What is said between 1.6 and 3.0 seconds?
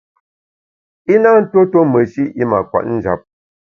tuo meshi’ i mâ kwet